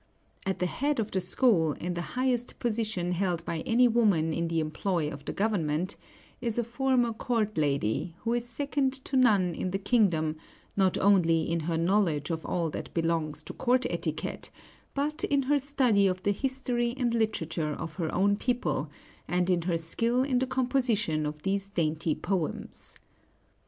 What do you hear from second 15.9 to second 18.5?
of the history and literature of her own